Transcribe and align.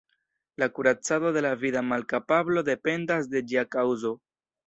La 0.61 0.67
kuracado 0.77 1.31
de 1.35 1.43
la 1.47 1.51
vida 1.65 1.83
malkapablo 1.91 2.65
dependas 2.71 3.31
de 3.35 3.43
ĝia 3.53 3.67
kaŭzo. 3.77 4.15